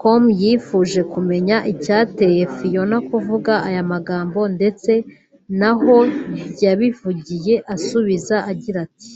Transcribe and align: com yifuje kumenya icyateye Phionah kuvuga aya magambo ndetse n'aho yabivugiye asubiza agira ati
com 0.00 0.22
yifuje 0.42 1.00
kumenya 1.12 1.56
icyateye 1.72 2.42
Phionah 2.54 3.02
kuvuga 3.10 3.52
aya 3.68 3.82
magambo 3.92 4.40
ndetse 4.56 4.92
n'aho 5.58 5.96
yabivugiye 6.62 7.54
asubiza 7.74 8.36
agira 8.52 8.78
ati 8.86 9.08